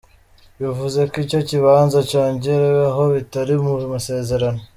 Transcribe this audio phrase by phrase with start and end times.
[0.61, 4.61] Bivuze ko icyo kibanza cyongereweho bitari mu masezerano.